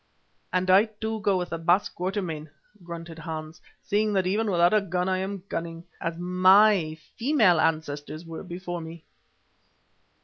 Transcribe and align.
"And 0.51 0.71
I, 0.71 0.85
too, 0.85 1.19
go 1.19 1.37
with 1.37 1.49
the 1.49 1.59
Baas 1.59 1.87
Quatermain," 1.87 2.49
grunted 2.83 3.19
Hans, 3.19 3.61
"seeing 3.83 4.13
that 4.13 4.25
even 4.25 4.49
without 4.49 4.73
a 4.73 4.81
gun 4.81 5.07
I 5.07 5.19
am 5.19 5.41
cunning, 5.47 5.83
as 6.01 6.17
my 6.17 6.97
female 7.19 7.61
ancestors 7.61 8.25
were 8.25 8.41
before 8.41 8.81
me." 8.81 9.05